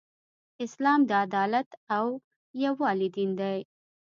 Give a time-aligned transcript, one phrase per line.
[0.65, 2.05] اسلام د عدالت او
[2.63, 3.57] یووالی دین دی.